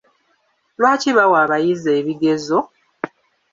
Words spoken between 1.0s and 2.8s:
bawa abayizi ebigezo?